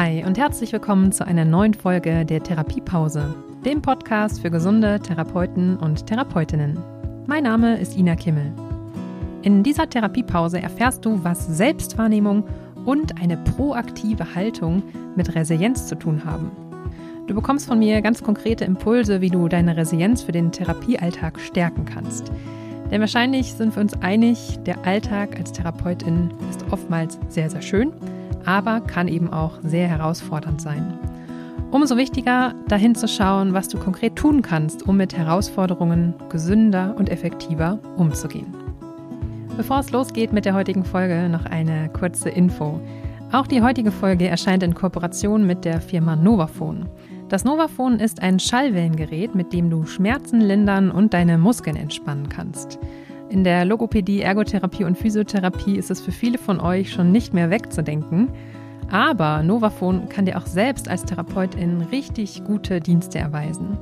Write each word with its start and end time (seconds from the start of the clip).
Hi 0.00 0.22
und 0.24 0.38
herzlich 0.38 0.72
willkommen 0.72 1.10
zu 1.10 1.26
einer 1.26 1.44
neuen 1.44 1.74
Folge 1.74 2.24
der 2.24 2.40
Therapiepause, 2.40 3.34
dem 3.64 3.82
Podcast 3.82 4.40
für 4.40 4.48
gesunde 4.48 5.00
Therapeuten 5.00 5.76
und 5.76 6.06
Therapeutinnen. 6.06 6.78
Mein 7.26 7.42
Name 7.42 7.76
ist 7.80 7.96
Ina 7.96 8.14
Kimmel. 8.14 8.52
In 9.42 9.64
dieser 9.64 9.90
Therapiepause 9.90 10.62
erfährst 10.62 11.04
du, 11.04 11.24
was 11.24 11.48
Selbstwahrnehmung 11.48 12.44
und 12.84 13.20
eine 13.20 13.38
proaktive 13.38 14.36
Haltung 14.36 14.84
mit 15.16 15.34
Resilienz 15.34 15.88
zu 15.88 15.96
tun 15.96 16.24
haben. 16.24 16.52
Du 17.26 17.34
bekommst 17.34 17.66
von 17.66 17.80
mir 17.80 18.00
ganz 18.00 18.22
konkrete 18.22 18.64
Impulse, 18.64 19.20
wie 19.20 19.30
du 19.30 19.48
deine 19.48 19.76
Resilienz 19.76 20.22
für 20.22 20.30
den 20.30 20.52
Therapiealltag 20.52 21.40
stärken 21.40 21.86
kannst. 21.86 22.30
Denn 22.92 23.00
wahrscheinlich 23.00 23.52
sind 23.52 23.74
wir 23.74 23.82
uns 23.82 24.00
einig, 24.00 24.60
der 24.64 24.86
Alltag 24.86 25.36
als 25.36 25.50
Therapeutin 25.50 26.30
ist 26.50 26.64
oftmals 26.70 27.18
sehr, 27.28 27.50
sehr 27.50 27.62
schön, 27.62 27.92
aber 28.48 28.80
kann 28.80 29.08
eben 29.08 29.30
auch 29.30 29.58
sehr 29.62 29.88
herausfordernd 29.88 30.60
sein. 30.60 30.98
Umso 31.70 31.98
wichtiger, 31.98 32.54
dahin 32.66 32.94
zu 32.94 33.06
schauen, 33.06 33.52
was 33.52 33.68
du 33.68 33.76
konkret 33.78 34.16
tun 34.16 34.40
kannst, 34.40 34.88
um 34.88 34.96
mit 34.96 35.14
Herausforderungen 35.14 36.14
gesünder 36.30 36.94
und 36.96 37.10
effektiver 37.10 37.78
umzugehen. 37.98 38.54
Bevor 39.58 39.80
es 39.80 39.90
losgeht 39.90 40.32
mit 40.32 40.46
der 40.46 40.54
heutigen 40.54 40.82
Folge, 40.82 41.28
noch 41.28 41.44
eine 41.44 41.90
kurze 41.90 42.30
Info. 42.30 42.80
Auch 43.32 43.46
die 43.46 43.60
heutige 43.60 43.90
Folge 43.90 44.26
erscheint 44.26 44.62
in 44.62 44.72
Kooperation 44.72 45.46
mit 45.46 45.66
der 45.66 45.82
Firma 45.82 46.16
Novaphone. 46.16 46.88
Das 47.28 47.44
Novaphone 47.44 48.00
ist 48.00 48.22
ein 48.22 48.38
Schallwellengerät, 48.38 49.34
mit 49.34 49.52
dem 49.52 49.68
du 49.68 49.84
Schmerzen 49.84 50.40
lindern 50.40 50.90
und 50.90 51.12
deine 51.12 51.36
Muskeln 51.36 51.76
entspannen 51.76 52.30
kannst. 52.30 52.78
In 53.30 53.44
der 53.44 53.66
Logopädie, 53.66 54.22
Ergotherapie 54.22 54.84
und 54.84 54.96
Physiotherapie 54.96 55.76
ist 55.76 55.90
es 55.90 56.00
für 56.00 56.12
viele 56.12 56.38
von 56.38 56.60
euch 56.60 56.90
schon 56.90 57.12
nicht 57.12 57.34
mehr 57.34 57.50
wegzudenken. 57.50 58.30
Aber 58.90 59.42
Novaphone 59.42 60.08
kann 60.08 60.24
dir 60.24 60.38
auch 60.38 60.46
selbst 60.46 60.88
als 60.88 61.04
Therapeutin 61.04 61.82
richtig 61.92 62.42
gute 62.44 62.80
Dienste 62.80 63.18
erweisen. 63.18 63.76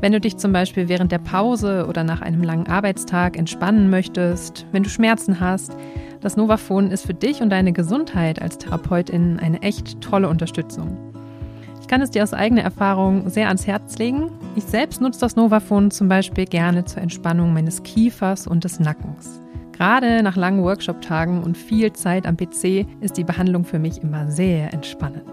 Wenn 0.00 0.12
du 0.12 0.20
dich 0.20 0.38
zum 0.38 0.52
Beispiel 0.52 0.88
während 0.88 1.12
der 1.12 1.18
Pause 1.18 1.86
oder 1.88 2.04
nach 2.04 2.22
einem 2.22 2.42
langen 2.42 2.68
Arbeitstag 2.68 3.36
entspannen 3.36 3.90
möchtest, 3.90 4.66
wenn 4.72 4.82
du 4.82 4.88
Schmerzen 4.88 5.40
hast, 5.40 5.76
das 6.22 6.36
Novaphone 6.36 6.90
ist 6.90 7.06
für 7.06 7.14
dich 7.14 7.42
und 7.42 7.50
deine 7.50 7.72
Gesundheit 7.72 8.40
als 8.40 8.56
Therapeutin 8.56 9.38
eine 9.38 9.60
echt 9.60 10.00
tolle 10.00 10.28
Unterstützung. 10.28 11.05
Ich 11.86 11.88
kann 11.88 12.02
es 12.02 12.10
dir 12.10 12.24
aus 12.24 12.34
eigener 12.34 12.62
Erfahrung 12.62 13.30
sehr 13.30 13.46
ans 13.46 13.68
Herz 13.68 13.96
legen. 13.96 14.32
Ich 14.56 14.64
selbst 14.64 15.00
nutze 15.00 15.20
das 15.20 15.36
Novaphone 15.36 15.92
zum 15.92 16.08
Beispiel 16.08 16.44
gerne 16.44 16.84
zur 16.84 17.00
Entspannung 17.00 17.52
meines 17.54 17.84
Kiefers 17.84 18.48
und 18.48 18.64
des 18.64 18.80
Nackens. 18.80 19.40
Gerade 19.70 20.20
nach 20.24 20.34
langen 20.34 20.64
Workshop-Tagen 20.64 21.44
und 21.44 21.56
viel 21.56 21.92
Zeit 21.92 22.26
am 22.26 22.36
PC 22.36 22.88
ist 23.00 23.16
die 23.16 23.22
Behandlung 23.22 23.64
für 23.64 23.78
mich 23.78 24.02
immer 24.02 24.28
sehr 24.28 24.74
entspannend. 24.74 25.30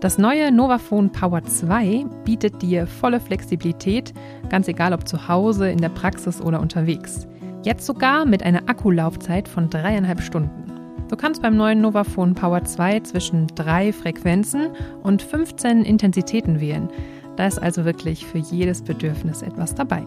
Das 0.00 0.16
neue 0.16 0.50
Novaphone 0.50 1.12
Power 1.12 1.42
2 1.42 2.06
bietet 2.24 2.62
dir 2.62 2.86
volle 2.86 3.20
Flexibilität, 3.20 4.14
ganz 4.48 4.68
egal 4.68 4.94
ob 4.94 5.06
zu 5.06 5.28
Hause, 5.28 5.68
in 5.68 5.82
der 5.82 5.90
Praxis 5.90 6.40
oder 6.40 6.60
unterwegs. 6.60 7.28
Jetzt 7.62 7.84
sogar 7.84 8.24
mit 8.24 8.42
einer 8.42 8.70
Akkulaufzeit 8.70 9.48
von 9.48 9.68
dreieinhalb 9.68 10.22
Stunden. 10.22 10.63
Du 11.14 11.20
kannst 11.20 11.42
beim 11.42 11.56
neuen 11.56 11.80
Novaphone 11.80 12.34
Power 12.34 12.64
2 12.64 12.98
zwischen 13.00 13.46
drei 13.54 13.92
Frequenzen 13.92 14.70
und 15.04 15.22
15 15.22 15.84
Intensitäten 15.84 16.58
wählen. 16.58 16.88
Da 17.36 17.46
ist 17.46 17.62
also 17.62 17.84
wirklich 17.84 18.26
für 18.26 18.38
jedes 18.38 18.82
Bedürfnis 18.82 19.42
etwas 19.42 19.76
dabei. 19.76 20.04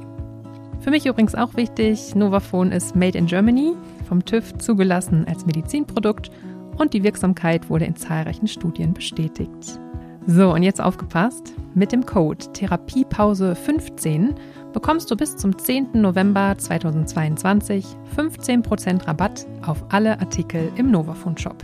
Für 0.81 0.89
mich 0.89 1.05
übrigens 1.05 1.33
auch 1.33 1.55
wichtig, 1.55 2.13
Novaphone 2.13 2.73
ist 2.73 2.93
Made 2.93 3.17
in 3.17 3.27
Germany, 3.27 3.71
vom 4.05 4.25
TÜV 4.25 4.57
zugelassen 4.57 5.25
als 5.29 5.45
Medizinprodukt 5.45 6.29
und 6.77 6.93
die 6.93 7.03
Wirksamkeit 7.03 7.69
wurde 7.69 7.85
in 7.85 7.95
zahlreichen 7.95 8.49
Studien 8.49 8.93
bestätigt. 8.93 9.79
So, 10.27 10.53
und 10.53 10.61
jetzt 10.61 10.79
aufgepasst. 10.81 11.53
Mit 11.73 11.93
dem 11.93 12.05
Code 12.05 12.45
Therapiepause15 12.53 14.35
bekommst 14.73 15.09
du 15.09 15.15
bis 15.15 15.37
zum 15.37 15.57
10. 15.57 15.91
November 15.93 16.53
2022 16.57 17.85
15% 18.15 19.07
Rabatt 19.07 19.47
auf 19.65 19.85
alle 19.89 20.19
Artikel 20.19 20.69
im 20.75 20.91
Novafone 20.91 21.39
Shop. 21.39 21.63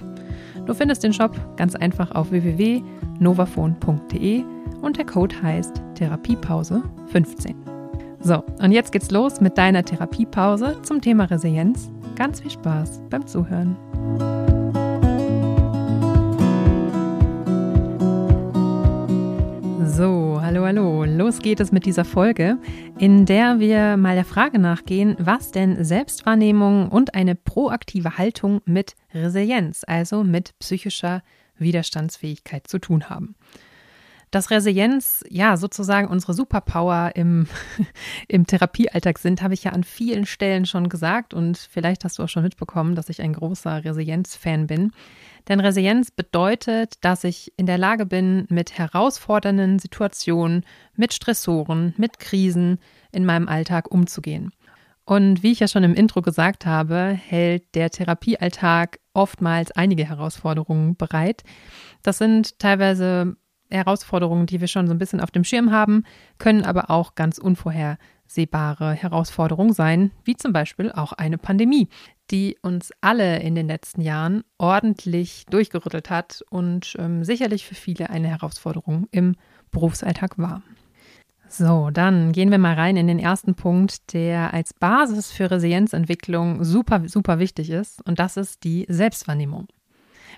Du 0.65 0.73
findest 0.73 1.03
den 1.03 1.11
Shop 1.11 1.35
ganz 1.57 1.75
einfach 1.75 2.11
auf 2.11 2.31
www.novafone.de 2.31 4.45
und 4.81 4.97
der 4.97 5.05
Code 5.05 5.35
heißt 5.41 5.81
Therapiepause15. 5.97 7.55
So, 8.21 8.45
und 8.61 8.71
jetzt 8.71 8.93
geht's 8.93 9.11
los 9.11 9.41
mit 9.41 9.57
deiner 9.57 9.83
Therapiepause 9.83 10.77
zum 10.83 11.01
Thema 11.01 11.25
Resilienz. 11.25 11.91
Ganz 12.15 12.39
viel 12.39 12.51
Spaß 12.51 13.01
beim 13.09 13.27
Zuhören. 13.27 13.75
So, 19.95 20.39
hallo, 20.41 20.65
hallo. 20.65 21.03
Los 21.03 21.37
geht 21.37 21.59
es 21.59 21.71
mit 21.71 21.85
dieser 21.85 22.03
Folge, 22.03 22.57
in 22.97 23.27
der 23.27 23.59
wir 23.59 23.95
mal 23.95 24.15
der 24.15 24.25
Frage 24.25 24.57
nachgehen, 24.57 25.15
was 25.19 25.51
denn 25.51 25.85
Selbstwahrnehmung 25.85 26.89
und 26.89 27.13
eine 27.13 27.35
proaktive 27.35 28.17
Haltung 28.17 28.61
mit 28.65 28.95
Resilienz, 29.13 29.83
also 29.85 30.23
mit 30.23 30.57
psychischer 30.57 31.21
Widerstandsfähigkeit 31.59 32.65
zu 32.65 32.79
tun 32.79 33.11
haben. 33.11 33.35
Dass 34.31 34.49
Resilienz 34.49 35.23
ja 35.29 35.57
sozusagen 35.57 36.07
unsere 36.07 36.33
Superpower 36.33 37.11
im, 37.13 37.45
im 38.27 38.47
Therapiealltag 38.47 39.19
sind, 39.19 39.43
habe 39.43 39.53
ich 39.53 39.63
ja 39.63 39.73
an 39.73 39.83
vielen 39.83 40.25
Stellen 40.25 40.65
schon 40.65 40.89
gesagt 40.89 41.35
und 41.35 41.55
vielleicht 41.55 42.03
hast 42.03 42.17
du 42.17 42.23
auch 42.23 42.29
schon 42.29 42.41
mitbekommen, 42.41 42.95
dass 42.95 43.09
ich 43.09 43.21
ein 43.21 43.33
großer 43.33 43.85
Resilienz-Fan 43.85 44.65
bin. 44.65 44.91
Denn 45.47 45.59
Resilienz 45.59 46.11
bedeutet, 46.11 46.95
dass 47.01 47.23
ich 47.23 47.51
in 47.57 47.65
der 47.65 47.77
Lage 47.77 48.05
bin, 48.05 48.45
mit 48.49 48.77
herausfordernden 48.77 49.79
Situationen, 49.79 50.65
mit 50.95 51.13
Stressoren, 51.13 51.93
mit 51.97 52.19
Krisen 52.19 52.79
in 53.11 53.25
meinem 53.25 53.47
Alltag 53.47 53.91
umzugehen. 53.91 54.51
Und 55.05 55.43
wie 55.43 55.51
ich 55.51 55.59
ja 55.59 55.67
schon 55.67 55.83
im 55.83 55.95
Intro 55.95 56.21
gesagt 56.21 56.65
habe, 56.65 57.17
hält 57.19 57.75
der 57.75 57.89
Therapiealltag 57.89 58.99
oftmals 59.13 59.71
einige 59.71 60.05
Herausforderungen 60.05 60.95
bereit. 60.95 61.43
Das 62.03 62.17
sind 62.17 62.57
teilweise 62.57 63.35
Herausforderungen, 63.69 64.45
die 64.45 64.61
wir 64.61 64.67
schon 64.67 64.87
so 64.87 64.93
ein 64.93 64.99
bisschen 64.99 65.19
auf 65.19 65.31
dem 65.31 65.43
Schirm 65.43 65.71
haben, 65.71 66.03
können 66.37 66.63
aber 66.63 66.89
auch 66.89 67.15
ganz 67.15 67.37
unvorhersehbare 67.37 68.93
Herausforderungen 68.93 69.73
sein, 69.73 70.11
wie 70.23 70.35
zum 70.35 70.53
Beispiel 70.53 70.91
auch 70.91 71.11
eine 71.11 71.37
Pandemie, 71.37 71.89
die 72.31 72.57
uns 72.61 72.91
alle 73.01 73.39
in 73.39 73.55
den 73.55 73.67
letzten 73.67 74.01
Jahren 74.01 74.43
ordentlich 74.57 75.45
durchgerüttelt 75.49 76.09
hat 76.09 76.43
und 76.49 76.95
ähm, 76.99 77.23
sicherlich 77.23 77.65
für 77.65 77.75
viele 77.75 78.09
eine 78.09 78.29
Herausforderung 78.29 79.07
im 79.11 79.35
Berufsalltag 79.71 80.37
war. 80.37 80.61
So, 81.49 81.91
dann 81.91 82.31
gehen 82.31 82.49
wir 82.49 82.57
mal 82.57 82.73
rein 82.73 82.97
in 82.97 83.05
den 83.05 83.19
ersten 83.19 83.53
Punkt, 83.53 84.13
der 84.13 84.53
als 84.55 84.73
Basis 84.73 85.31
für 85.31 85.51
Resilienzentwicklung 85.51 86.63
super, 86.63 87.07
super 87.07 87.37
wichtig 87.37 87.69
ist, 87.69 88.01
und 88.07 88.17
das 88.17 88.37
ist 88.37 88.63
die 88.63 88.87
Selbstwahrnehmung. 88.89 89.67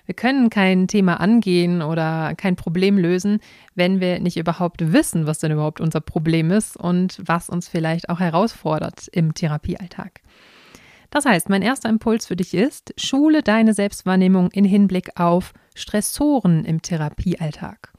Wir 0.04 0.14
können 0.14 0.50
kein 0.50 0.88
Thema 0.88 1.18
angehen 1.20 1.80
oder 1.82 2.34
kein 2.36 2.54
Problem 2.54 2.98
lösen, 2.98 3.38
wenn 3.74 4.00
wir 4.00 4.20
nicht 4.20 4.36
überhaupt 4.36 4.92
wissen, 4.92 5.26
was 5.26 5.38
denn 5.38 5.52
überhaupt 5.52 5.80
unser 5.80 6.00
Problem 6.00 6.50
ist 6.50 6.76
und 6.76 7.20
was 7.24 7.48
uns 7.48 7.66
vielleicht 7.66 8.08
auch 8.08 8.20
herausfordert 8.20 9.08
im 9.08 9.32
Therapiealltag. 9.34 10.20
Das 11.16 11.24
heißt, 11.24 11.48
mein 11.48 11.62
erster 11.62 11.88
Impuls 11.88 12.26
für 12.26 12.36
dich 12.36 12.52
ist, 12.52 12.92
schule 12.98 13.42
deine 13.42 13.72
Selbstwahrnehmung 13.72 14.50
in 14.50 14.66
Hinblick 14.66 15.18
auf 15.18 15.54
Stressoren 15.74 16.66
im 16.66 16.82
Therapiealltag. 16.82 17.94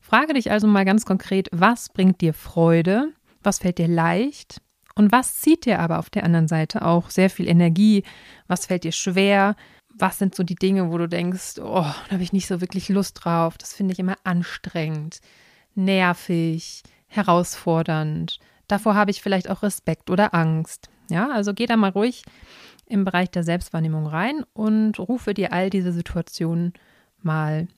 Frage 0.00 0.32
dich 0.32 0.50
also 0.50 0.66
mal 0.66 0.86
ganz 0.86 1.04
konkret, 1.04 1.50
was 1.52 1.90
bringt 1.90 2.22
dir 2.22 2.32
Freude, 2.32 3.12
was 3.42 3.58
fällt 3.58 3.76
dir 3.76 3.88
leicht 3.88 4.62
und 4.94 5.12
was 5.12 5.38
zieht 5.38 5.66
dir 5.66 5.80
aber 5.80 5.98
auf 5.98 6.08
der 6.08 6.24
anderen 6.24 6.48
Seite 6.48 6.80
auch 6.80 7.10
sehr 7.10 7.28
viel 7.28 7.46
Energie, 7.46 8.04
was 8.46 8.64
fällt 8.64 8.84
dir 8.84 8.92
schwer, 8.92 9.54
was 9.94 10.18
sind 10.18 10.34
so 10.34 10.42
die 10.42 10.54
Dinge, 10.54 10.90
wo 10.90 10.96
du 10.96 11.10
denkst, 11.10 11.58
oh, 11.58 11.82
da 11.82 12.10
habe 12.10 12.22
ich 12.22 12.32
nicht 12.32 12.46
so 12.46 12.62
wirklich 12.62 12.88
Lust 12.88 13.22
drauf, 13.22 13.58
das 13.58 13.74
finde 13.74 13.92
ich 13.92 13.98
immer 13.98 14.16
anstrengend, 14.24 15.20
nervig, 15.74 16.84
herausfordernd, 17.06 18.38
davor 18.66 18.94
habe 18.94 19.10
ich 19.10 19.20
vielleicht 19.20 19.50
auch 19.50 19.62
Respekt 19.62 20.08
oder 20.08 20.32
Angst. 20.32 20.88
Ja, 21.08 21.30
also 21.30 21.54
geh 21.54 21.66
da 21.66 21.76
mal 21.76 21.90
ruhig 21.90 22.22
im 22.86 23.04
Bereich 23.04 23.30
der 23.30 23.42
Selbstwahrnehmung 23.42 24.06
rein 24.06 24.44
und 24.52 24.98
rufe 24.98 25.34
dir 25.34 25.52
all 25.52 25.70
diese 25.70 25.92
Situationen 25.92 26.72
mal 27.22 27.68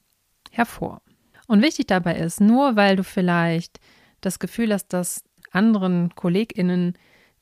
hervor. 0.51 1.03
Und 1.47 1.63
wichtig 1.63 1.87
dabei 1.87 2.17
ist, 2.17 2.41
nur 2.41 2.77
weil 2.77 2.97
du 2.97 3.05
vielleicht 3.05 3.81
das 4.21 4.39
Gefühl 4.39 4.73
hast, 4.73 4.89
dass 4.89 5.25
anderen 5.51 6.15
KollegInnen 6.15 6.95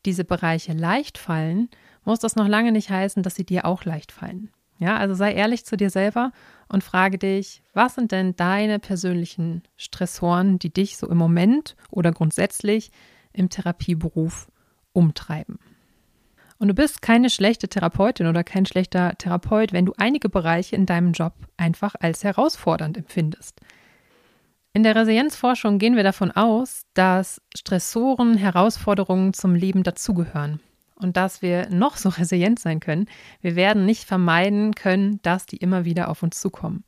diese 0.04 0.24
Bereiche 0.24 0.72
leicht 0.72 1.18
fallen, 1.18 1.68
muss 2.04 2.20
das 2.20 2.36
noch 2.36 2.46
lange 2.46 2.70
nicht 2.70 2.90
heißen, 2.90 3.22
dass 3.24 3.34
sie 3.34 3.44
dir 3.44 3.64
auch 3.64 3.84
leicht 3.84 4.12
fallen. 4.12 4.50
Ja, 4.78 4.98
also 4.98 5.14
sei 5.14 5.32
ehrlich 5.32 5.64
zu 5.64 5.76
dir 5.76 5.90
selber 5.90 6.32
und 6.68 6.84
frage 6.84 7.18
dich, 7.18 7.62
was 7.72 7.94
sind 7.94 8.12
denn 8.12 8.36
deine 8.36 8.78
persönlichen 8.78 9.62
Stressoren, 9.76 10.58
die 10.58 10.72
dich 10.72 10.98
so 10.98 11.08
im 11.08 11.16
Moment 11.16 11.76
oder 11.90 12.12
grundsätzlich 12.12 12.90
im 13.32 13.48
Therapieberuf 13.48 14.48
umtreiben? 14.92 15.58
Und 16.58 16.68
du 16.68 16.74
bist 16.74 17.02
keine 17.02 17.28
schlechte 17.28 17.68
Therapeutin 17.68 18.26
oder 18.26 18.42
kein 18.42 18.66
schlechter 18.66 19.16
Therapeut, 19.18 19.72
wenn 19.72 19.86
du 19.86 19.92
einige 19.98 20.28
Bereiche 20.28 20.74
in 20.74 20.86
deinem 20.86 21.12
Job 21.12 21.34
einfach 21.56 21.94
als 22.00 22.24
herausfordernd 22.24 22.96
empfindest. 22.96 23.60
In 24.72 24.82
der 24.82 24.94
Resilienzforschung 24.94 25.78
gehen 25.78 25.96
wir 25.96 26.02
davon 26.02 26.30
aus, 26.30 26.82
dass 26.94 27.40
Stressoren, 27.56 28.36
Herausforderungen 28.36 29.32
zum 29.32 29.54
Leben 29.54 29.82
dazugehören 29.82 30.60
und 30.96 31.16
dass 31.16 31.42
wir 31.42 31.68
noch 31.70 31.96
so 31.96 32.08
resilient 32.18 32.58
sein 32.58 32.80
können. 32.80 33.06
Wir 33.40 33.56
werden 33.56 33.86
nicht 33.86 34.04
vermeiden 34.04 34.74
können, 34.74 35.20
dass 35.22 35.46
die 35.46 35.56
immer 35.56 35.84
wieder 35.84 36.08
auf 36.08 36.22
uns 36.22 36.40
zukommen. 36.40 36.84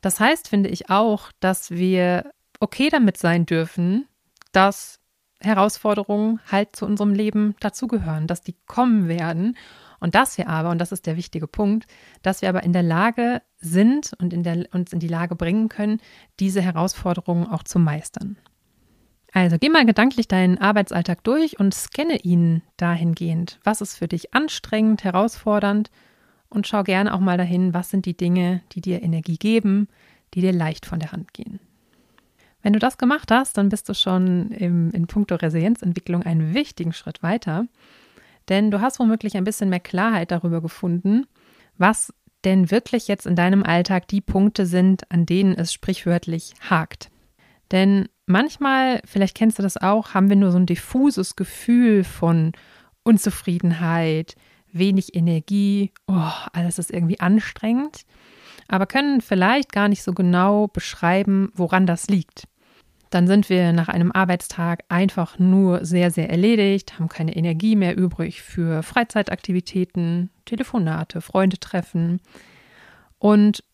Das 0.00 0.20
heißt, 0.20 0.48
finde 0.48 0.68
ich 0.68 0.90
auch, 0.90 1.32
dass 1.40 1.70
wir 1.70 2.32
okay 2.60 2.88
damit 2.88 3.16
sein 3.16 3.46
dürfen, 3.46 4.06
dass 4.52 5.00
Herausforderungen 5.40 6.40
halt 6.50 6.74
zu 6.74 6.84
unserem 6.84 7.14
Leben 7.14 7.54
dazugehören, 7.60 8.26
dass 8.26 8.42
die 8.42 8.56
kommen 8.66 9.08
werden 9.08 9.56
und 10.00 10.14
dass 10.14 10.38
wir 10.38 10.48
aber, 10.48 10.70
und 10.70 10.78
das 10.78 10.92
ist 10.92 11.06
der 11.06 11.16
wichtige 11.16 11.46
Punkt, 11.46 11.86
dass 12.22 12.42
wir 12.42 12.48
aber 12.48 12.62
in 12.62 12.72
der 12.72 12.82
Lage 12.82 13.42
sind 13.58 14.12
und 14.18 14.32
in 14.32 14.42
der, 14.42 14.66
uns 14.72 14.92
in 14.92 15.00
die 15.00 15.08
Lage 15.08 15.36
bringen 15.36 15.68
können, 15.68 16.00
diese 16.38 16.60
Herausforderungen 16.60 17.46
auch 17.46 17.62
zu 17.62 17.78
meistern. 17.78 18.36
Also 19.32 19.58
geh 19.58 19.68
mal 19.68 19.84
gedanklich 19.84 20.26
deinen 20.26 20.58
Arbeitsalltag 20.58 21.22
durch 21.22 21.60
und 21.60 21.74
scanne 21.74 22.20
ihn 22.20 22.62
dahingehend. 22.76 23.60
Was 23.62 23.80
ist 23.80 23.96
für 23.96 24.08
dich 24.08 24.34
anstrengend, 24.34 25.04
herausfordernd? 25.04 25.90
Und 26.48 26.66
schau 26.66 26.82
gerne 26.82 27.12
auch 27.12 27.20
mal 27.20 27.36
dahin, 27.36 27.74
was 27.74 27.90
sind 27.90 28.06
die 28.06 28.16
Dinge, 28.16 28.62
die 28.72 28.80
dir 28.80 29.02
Energie 29.02 29.36
geben, 29.36 29.88
die 30.32 30.40
dir 30.40 30.52
leicht 30.52 30.86
von 30.86 30.98
der 30.98 31.12
Hand 31.12 31.34
gehen. 31.34 31.60
Wenn 32.62 32.72
du 32.72 32.78
das 32.78 32.98
gemacht 32.98 33.30
hast, 33.30 33.56
dann 33.56 33.68
bist 33.68 33.88
du 33.88 33.94
schon 33.94 34.50
im, 34.50 34.90
in 34.90 35.06
puncto 35.06 35.36
Resilienzentwicklung 35.36 36.22
einen 36.22 36.54
wichtigen 36.54 36.92
Schritt 36.92 37.22
weiter. 37.22 37.66
Denn 38.48 38.70
du 38.70 38.80
hast 38.80 38.98
womöglich 38.98 39.36
ein 39.36 39.44
bisschen 39.44 39.68
mehr 39.68 39.80
Klarheit 39.80 40.30
darüber 40.30 40.60
gefunden, 40.60 41.26
was 41.76 42.12
denn 42.44 42.70
wirklich 42.70 43.08
jetzt 43.08 43.26
in 43.26 43.36
deinem 43.36 43.62
Alltag 43.62 44.08
die 44.08 44.20
Punkte 44.20 44.66
sind, 44.66 45.10
an 45.10 45.26
denen 45.26 45.54
es 45.54 45.72
sprichwörtlich 45.72 46.54
hakt. 46.68 47.10
Denn 47.70 48.08
manchmal, 48.26 49.00
vielleicht 49.04 49.36
kennst 49.36 49.58
du 49.58 49.62
das 49.62 49.76
auch, 49.76 50.14
haben 50.14 50.28
wir 50.28 50.36
nur 50.36 50.52
so 50.52 50.58
ein 50.58 50.66
diffuses 50.66 51.36
Gefühl 51.36 52.04
von 52.04 52.52
Unzufriedenheit, 53.02 54.36
wenig 54.72 55.14
Energie, 55.14 55.92
oh, 56.06 56.30
alles 56.52 56.78
ist 56.78 56.90
irgendwie 56.90 57.20
anstrengend, 57.20 58.04
aber 58.68 58.86
können 58.86 59.20
vielleicht 59.20 59.72
gar 59.72 59.88
nicht 59.88 60.02
so 60.02 60.12
genau 60.12 60.68
beschreiben, 60.68 61.50
woran 61.54 61.86
das 61.86 62.08
liegt. 62.08 62.44
Dann 63.10 63.26
sind 63.26 63.48
wir 63.48 63.72
nach 63.72 63.88
einem 63.88 64.12
Arbeitstag 64.12 64.84
einfach 64.88 65.38
nur 65.38 65.84
sehr, 65.84 66.10
sehr 66.10 66.28
erledigt, 66.28 66.98
haben 66.98 67.08
keine 67.08 67.34
Energie 67.34 67.74
mehr 67.74 67.96
übrig 67.96 68.42
für 68.42 68.82
Freizeitaktivitäten, 68.82 70.30
Telefonate, 70.44 71.22
Freunde 71.22 71.58
treffen. 71.58 72.20
Und 73.18 73.64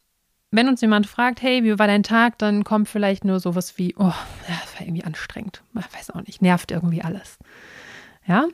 wenn 0.53 0.69
uns 0.69 0.81
jemand 0.81 1.09
fragt, 1.09 1.43
hey, 1.43 1.65
wie 1.65 1.77
war 1.81 1.89
dein 1.89 2.05
Tag, 2.05 2.39
dann 2.39 2.63
kommt 2.63 2.89
vielleicht 2.89 3.25
nur 3.25 3.41
sowas 3.41 3.77
wie, 3.77 3.97
oh, 3.99 4.15
das 4.47 4.75
war 4.75 4.83
irgendwie 4.87 5.03
anstrengend. 5.03 5.63
Ich 5.77 5.99
weiß 5.99 6.11
auch 6.11 6.23
nicht, 6.23 6.41
nervt 6.41 6.71
irgendwie 6.71 7.03
alles. 7.03 7.39
Ja, 8.27 8.47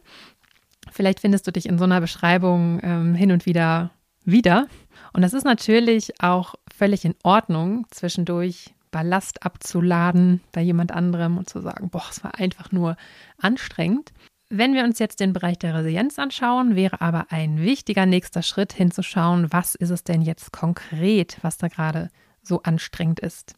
vielleicht 0.90 1.20
findest 1.20 1.46
du 1.46 1.52
dich 1.52 1.66
in 1.66 1.76
so 1.76 1.84
einer 1.84 2.00
Beschreibung 2.00 2.80
ähm, 2.82 3.14
hin 3.14 3.32
und 3.32 3.44
wieder 3.44 3.90
wieder. 4.24 4.66
Und 5.12 5.22
das 5.22 5.34
ist 5.34 5.44
natürlich 5.44 6.20
auch 6.22 6.54
völlig 6.74 7.04
in 7.04 7.14
Ordnung, 7.22 7.86
zwischendurch 7.90 8.74
Ballast 8.90 9.44
abzuladen 9.44 10.40
bei 10.52 10.62
jemand 10.62 10.92
anderem 10.92 11.38
und 11.38 11.48
zu 11.48 11.60
sagen, 11.60 11.90
boah, 11.90 12.04
es 12.10 12.24
war 12.24 12.36
einfach 12.36 12.72
nur 12.72 12.96
anstrengend. 13.38 14.12
Wenn 14.48 14.74
wir 14.74 14.82
uns 14.82 14.98
jetzt 14.98 15.20
den 15.20 15.32
Bereich 15.32 15.58
der 15.58 15.74
Resilienz 15.74 16.18
anschauen, 16.18 16.74
wäre 16.74 17.00
aber 17.00 17.26
ein 17.30 17.60
wichtiger 17.60 18.04
nächster 18.04 18.42
Schritt 18.42 18.72
hinzuschauen, 18.72 19.52
was 19.52 19.76
ist 19.76 19.90
es 19.90 20.02
denn 20.02 20.22
jetzt 20.22 20.52
konkret, 20.52 21.38
was 21.42 21.56
da 21.56 21.68
gerade 21.68 22.10
so 22.42 22.62
anstrengend 22.62 23.20
ist. 23.20 23.54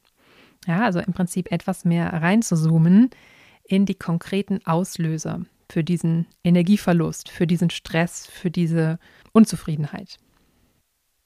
Ja, 0.66 0.84
also 0.84 1.00
im 1.00 1.14
Prinzip 1.14 1.50
etwas 1.50 1.84
mehr 1.84 2.12
reinzuzoomen 2.12 3.10
in 3.64 3.86
die 3.86 3.94
konkreten 3.94 4.60
Auslöser 4.66 5.40
für 5.70 5.82
diesen 5.82 6.26
Energieverlust, 6.44 7.30
für 7.30 7.46
diesen 7.46 7.70
Stress, 7.70 8.26
für 8.26 8.50
diese 8.50 8.98
Unzufriedenheit. 9.32 10.18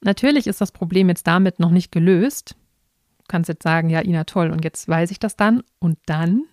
Natürlich 0.06 0.46
ist 0.46 0.60
das 0.60 0.70
Problem 0.70 1.08
jetzt 1.08 1.26
damit 1.26 1.58
noch 1.58 1.72
nicht 1.72 1.90
gelöst, 1.90 2.54
kannst 3.26 3.48
jetzt 3.48 3.64
sagen, 3.64 3.90
ja, 3.90 4.02
Ina, 4.02 4.22
toll, 4.22 4.50
und 4.50 4.62
jetzt 4.64 4.88
weiß 4.88 5.10
ich 5.10 5.18
das 5.18 5.34
dann. 5.34 5.64
Und 5.80 5.98
dann, 6.06 6.44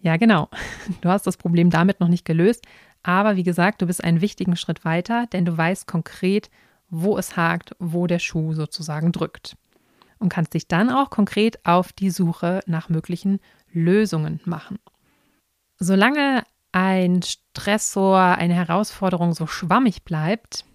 ja, 0.00 0.18
genau, 0.18 0.50
du 1.00 1.08
hast 1.08 1.26
das 1.26 1.38
Problem 1.38 1.70
damit 1.70 1.98
noch 2.00 2.08
nicht 2.08 2.26
gelöst. 2.26 2.66
Aber 3.02 3.36
wie 3.36 3.42
gesagt, 3.42 3.80
du 3.80 3.86
bist 3.86 4.04
einen 4.04 4.20
wichtigen 4.20 4.54
Schritt 4.54 4.84
weiter, 4.84 5.26
denn 5.32 5.46
du 5.46 5.56
weißt 5.56 5.86
konkret, 5.86 6.50
wo 6.90 7.16
es 7.16 7.38
hakt, 7.38 7.74
wo 7.78 8.06
der 8.06 8.18
Schuh 8.18 8.52
sozusagen 8.52 9.12
drückt. 9.12 9.56
Und 10.18 10.28
kannst 10.28 10.52
dich 10.52 10.68
dann 10.68 10.90
auch 10.90 11.08
konkret 11.08 11.64
auf 11.64 11.90
die 11.90 12.10
Suche 12.10 12.60
nach 12.66 12.90
möglichen 12.90 13.40
Lösungen 13.72 14.40
machen. 14.44 14.78
Solange 15.78 16.44
ein 16.72 17.22
Stressor, 17.22 18.18
eine 18.20 18.54
Herausforderung 18.54 19.32
so 19.32 19.46
schwammig 19.46 20.04
bleibt, 20.04 20.66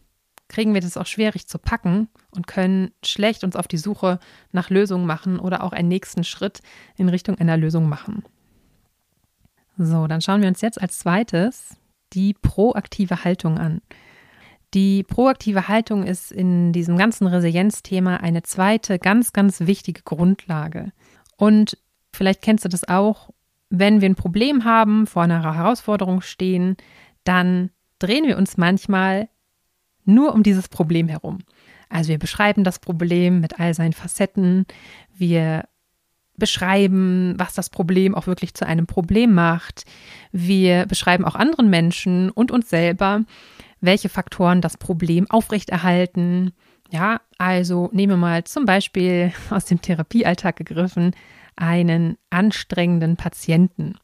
kriegen 0.49 0.73
wir 0.73 0.81
das 0.81 0.97
auch 0.97 1.05
schwierig 1.05 1.47
zu 1.47 1.57
packen 1.57 2.09
und 2.31 2.47
können 2.47 2.91
schlecht 3.03 3.43
uns 3.43 3.55
auf 3.55 3.67
die 3.67 3.77
Suche 3.77 4.19
nach 4.51 4.69
Lösungen 4.69 5.05
machen 5.05 5.39
oder 5.39 5.63
auch 5.63 5.71
einen 5.71 5.87
nächsten 5.87 6.25
Schritt 6.25 6.61
in 6.97 7.07
Richtung 7.07 7.37
einer 7.37 7.55
Lösung 7.55 7.87
machen. 7.87 8.23
So, 9.77 10.07
dann 10.07 10.21
schauen 10.21 10.41
wir 10.41 10.49
uns 10.49 10.59
jetzt 10.59 10.81
als 10.81 10.99
zweites 10.99 11.77
die 12.11 12.33
proaktive 12.33 13.23
Haltung 13.23 13.57
an. 13.57 13.81
Die 14.73 15.03
proaktive 15.03 15.67
Haltung 15.67 16.03
ist 16.03 16.31
in 16.31 16.73
diesem 16.73 16.97
ganzen 16.97 17.27
Resilienzthema 17.27 18.17
eine 18.17 18.43
zweite 18.43 18.99
ganz, 18.99 19.31
ganz 19.31 19.61
wichtige 19.61 20.01
Grundlage. 20.03 20.91
Und 21.37 21.77
vielleicht 22.13 22.41
kennst 22.41 22.65
du 22.65 22.69
das 22.69 22.87
auch, 22.87 23.29
wenn 23.69 24.01
wir 24.01 24.09
ein 24.09 24.15
Problem 24.15 24.65
haben, 24.65 25.07
vor 25.07 25.23
einer 25.23 25.41
Herausforderung 25.55 26.21
stehen, 26.21 26.75
dann 27.23 27.69
drehen 27.99 28.25
wir 28.25 28.37
uns 28.37 28.57
manchmal 28.57 29.29
nur 30.13 30.33
um 30.33 30.43
dieses 30.43 30.67
Problem 30.67 31.07
herum. 31.07 31.39
Also 31.89 32.09
wir 32.09 32.19
beschreiben 32.19 32.63
das 32.63 32.79
Problem 32.79 33.39
mit 33.39 33.59
all 33.59 33.73
seinen 33.73 33.93
Facetten. 33.93 34.65
Wir 35.17 35.65
beschreiben, 36.37 37.35
was 37.37 37.53
das 37.53 37.69
Problem 37.69 38.15
auch 38.15 38.27
wirklich 38.27 38.53
zu 38.53 38.65
einem 38.65 38.87
Problem 38.87 39.33
macht. 39.33 39.83
Wir 40.31 40.85
beschreiben 40.85 41.25
auch 41.25 41.35
anderen 41.35 41.69
Menschen 41.69 42.29
und 42.31 42.51
uns 42.51 42.69
selber, 42.69 43.23
welche 43.81 44.09
Faktoren 44.09 44.61
das 44.61 44.77
Problem 44.77 45.29
aufrechterhalten. 45.29 46.53
Ja, 46.91 47.21
also 47.37 47.89
nehmen 47.91 48.13
wir 48.13 48.17
mal 48.17 48.43
zum 48.45 48.65
Beispiel 48.65 49.33
aus 49.49 49.65
dem 49.65 49.81
Therapiealltag 49.81 50.55
gegriffen 50.55 51.13
einen 51.55 52.17
anstrengenden 52.29 53.17
Patienten, 53.17 53.95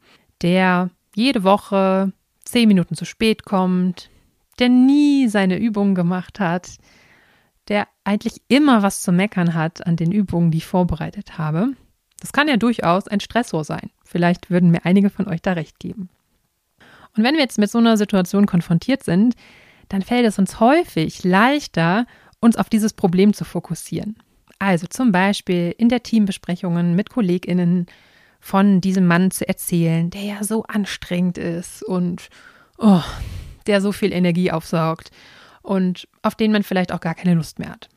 der 0.42 0.90
jede 1.16 1.44
Woche 1.44 2.12
zehn 2.44 2.68
Minuten 2.68 2.96
zu 2.96 3.06
spät 3.06 3.46
kommt, 3.46 4.10
der 4.60 4.70
nie 4.70 5.28
seine 5.28 5.58
Übungen 5.58 5.96
gemacht 5.96 6.40
hat, 6.40 6.78
der 7.68 7.88
eigentlich 8.04 8.42
immer 8.48 8.84
was 8.84 9.02
zu 9.02 9.12
meckern 9.12 9.54
hat 9.54 9.86
an 9.86 9.96
den 9.96 10.12
Übungen, 10.12 10.52
die 10.52 10.60
ich 10.60 10.66
vorbereitet 10.66 11.38
habe. 11.38 11.74
Das 12.20 12.32
kann 12.32 12.48
ja 12.48 12.58
durchaus 12.58 13.08
ein 13.08 13.20
Stressor 13.20 13.64
sein. 13.64 13.92
Vielleicht 14.04 14.50
würden 14.50 14.72
mir 14.72 14.86
einige 14.86 15.10
von 15.10 15.28
euch 15.28 15.42
da 15.42 15.54
recht 15.54 15.80
geben. 15.80 16.10
Und 17.16 17.24
wenn 17.24 17.36
wir 17.36 17.42
jetzt 17.42 17.58
mit 17.58 17.72
so 17.72 17.78
einer 17.78 17.98
Situation 17.98 18.46
konfrontiert 18.46 19.04
sind, 19.04 19.36
dann 19.90 20.02
fällt 20.02 20.26
es 20.26 20.40
uns 20.40 20.60
häufig 20.60 21.24
leichter, 21.24 22.06
uns 22.40 22.56
auf 22.58 22.70
dieses 22.70 22.94
Problem 22.94 23.34
zu 23.34 23.46
fokussieren. 23.46 24.18
Also 24.60 24.88
zum 24.88 25.12
Beispiel 25.12 25.74
in 25.78 25.90
der 25.90 26.04
Teambesprechungen 26.04 26.96
mit 26.96 27.10
KollegInnen 27.10 27.88
von 28.40 28.80
diesem 28.82 29.08
Mann 29.08 29.32
zu 29.32 29.48
erzählen, 29.48 30.10
der 30.10 30.22
ja 30.22 30.44
so 30.44 30.64
anstrengend 30.64 31.38
ist 31.38 31.84
und 31.84 32.30
oh, 32.78 33.02
der 33.68 33.82
so 33.82 33.92
viel 33.92 34.12
Energie 34.12 34.52
aufsaugt 34.52 35.12
und 35.62 36.08
auf 36.22 36.36
den 36.36 36.52
man 36.52 36.64
vielleicht 36.64 36.92
auch 36.92 37.00
gar 37.00 37.16
keine 37.16 37.34
Lust 37.34 37.60
mehr 37.60 37.70
hat. 37.70 37.90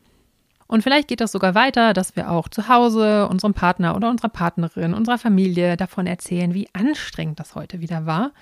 Und 0.66 0.82
vielleicht 0.82 1.08
geht 1.08 1.22
das 1.22 1.32
sogar 1.32 1.54
weiter, 1.54 1.94
dass 1.94 2.14
wir 2.14 2.30
auch 2.30 2.48
zu 2.48 2.68
Hause 2.68 3.26
unserem 3.28 3.54
Partner 3.54 3.96
oder 3.96 4.10
unserer 4.10 4.28
Partnerin, 4.28 4.92
unserer 4.92 5.16
Familie 5.16 5.78
davon 5.78 6.06
erzählen, 6.06 6.52
wie 6.52 6.68
anstrengend 6.74 7.40
das 7.40 7.54
heute 7.54 7.80
wieder 7.80 8.04
war. 8.04 8.32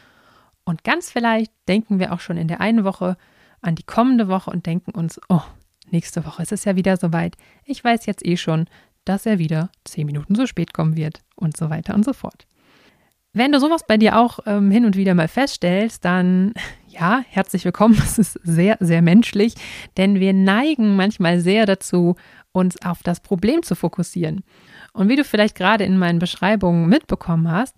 Und 0.65 0.83
ganz 0.83 1.11
vielleicht 1.11 1.53
denken 1.69 2.01
wir 2.01 2.13
auch 2.13 2.19
schon 2.19 2.37
in 2.37 2.49
der 2.49 2.61
einen 2.61 2.83
Woche 2.83 3.17
an 3.61 3.77
die 3.77 3.85
kommende 3.85 4.27
Woche 4.27 4.51
und 4.51 4.67
denken 4.67 4.91
uns, 4.91 5.21
oh, 5.29 5.43
nächste 5.91 6.27
Woche 6.27 6.43
ist 6.43 6.51
es 6.51 6.65
ja 6.65 6.75
wieder 6.75 6.97
soweit. 6.97 7.37
Ich 7.65 7.83
weiß 7.83 8.07
jetzt 8.07 8.27
eh 8.27 8.37
schon, 8.37 8.67
dass 9.05 9.25
er 9.25 9.39
wieder 9.39 9.71
zehn 9.85 10.07
Minuten 10.07 10.35
zu 10.35 10.49
spät 10.49 10.75
kommen 10.75 10.97
wird 10.97 11.23
und 11.37 11.57
so 11.57 11.71
weiter 11.71 11.95
und 11.95 12.05
so 12.05 12.13
fort. 12.13 12.47
Wenn 13.33 13.53
du 13.53 13.61
sowas 13.61 13.87
bei 13.87 13.99
dir 13.99 14.19
auch 14.19 14.41
ähm, 14.47 14.71
hin 14.71 14.85
und 14.85 14.97
wieder 14.97 15.15
mal 15.15 15.29
feststellst, 15.29 16.05
dann 16.05 16.55
ja, 16.99 17.23
herzlich 17.29 17.65
willkommen. 17.65 17.95
Es 18.03 18.19
ist 18.19 18.39
sehr, 18.43 18.77
sehr 18.81 19.03
menschlich, 19.03 19.55
denn 19.97 20.21
wir 20.21 20.33
neigen 20.33 20.97
manchmal 20.97 21.41
sehr 21.41 21.67
dazu, 21.67 22.17
uns 22.53 22.81
auf 22.83 23.03
das 23.03 23.21
Problem 23.21 23.63
zu 23.63 23.75
fokussieren. 23.75 24.43
Und 24.93 25.09
wie 25.09 25.17
du 25.17 25.25
vielleicht 25.25 25.57
gerade 25.57 25.85
in 25.85 25.99
meinen 25.99 26.19
Beschreibungen 26.19 26.89
mitbekommen 26.89 27.51
hast, 27.51 27.75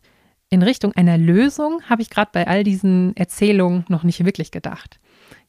in 0.50 0.62
Richtung 0.62 0.92
einer 0.92 1.18
Lösung 1.18 1.82
habe 1.88 2.00
ich 2.00 2.10
gerade 2.10 2.30
bei 2.32 2.46
all 2.46 2.64
diesen 2.64 3.14
Erzählungen 3.16 3.84
noch 3.88 4.02
nicht 4.02 4.24
wirklich 4.24 4.50
gedacht. 4.50 4.98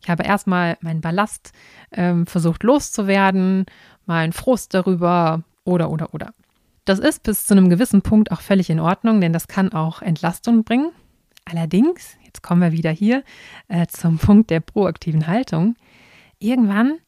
Ich 0.02 0.10
habe 0.10 0.24
erstmal 0.24 0.78
meinen 0.82 1.02
Ballast 1.02 1.52
ähm, 1.92 2.26
versucht 2.26 2.64
loszuwerden, 2.64 3.66
meinen 4.06 4.34
Frust 4.34 4.74
darüber 4.74 5.44
oder, 5.64 5.90
oder, 5.92 6.14
oder. 6.14 6.34
Das 6.86 7.00
ist 7.00 7.24
bis 7.24 7.46
zu 7.46 7.54
einem 7.54 7.70
gewissen 7.70 8.02
Punkt 8.02 8.32
auch 8.32 8.42
völlig 8.42 8.70
in 8.70 8.80
Ordnung, 8.80 9.22
denn 9.22 9.32
das 9.32 9.48
kann 9.48 9.72
auch 9.72 10.02
Entlastung 10.02 10.64
bringen. 10.64 10.92
Allerdings, 11.46 12.18
jetzt 12.30 12.44
kommen 12.44 12.62
wir 12.62 12.72
wieder 12.72 12.92
hier 12.92 13.24
äh, 13.68 13.88
zum 13.88 14.18
Punkt 14.20 14.50
der 14.50 14.60
proaktiven 14.60 15.28
Haltung. 15.28 15.76
Irgendwann, 16.40 17.00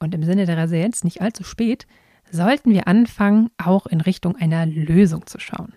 und 0.00 0.14
im 0.14 0.24
Sinne 0.24 0.46
der 0.46 0.56
Resilienz 0.56 1.04
nicht 1.04 1.20
allzu 1.22 1.44
spät, 1.44 1.86
sollten 2.30 2.72
wir 2.72 2.88
anfangen, 2.88 3.50
auch 3.62 3.86
in 3.86 4.00
Richtung 4.00 4.36
einer 4.36 4.66
Lösung 4.66 5.26
zu 5.26 5.38
schauen. 5.38 5.74